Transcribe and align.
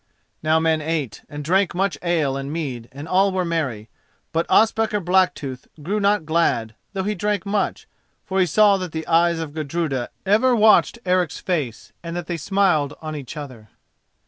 Now 0.41 0.59
men 0.59 0.81
ate, 0.81 1.21
and 1.29 1.43
drank 1.43 1.75
much 1.75 1.95
ale 2.01 2.35
and 2.35 2.51
mead, 2.51 2.89
and 2.91 3.07
all 3.07 3.31
were 3.31 3.45
merry. 3.45 3.87
But 4.31 4.47
Ospakar 4.49 4.99
Blacktooth 4.99 5.67
grew 5.83 5.99
not 5.99 6.25
glad, 6.25 6.73
though 6.93 7.03
he 7.03 7.13
drank 7.13 7.45
much, 7.45 7.85
for 8.25 8.39
he 8.39 8.47
saw 8.47 8.77
that 8.77 8.93
the 8.93 9.05
eyes 9.05 9.37
of 9.37 9.53
Gudruda 9.53 10.09
ever 10.25 10.55
watched 10.55 10.97
Eric's 11.05 11.37
face 11.37 11.93
and 12.01 12.15
that 12.15 12.25
they 12.25 12.37
smiled 12.37 12.95
on 13.03 13.15
each 13.15 13.37
other. 13.37 13.69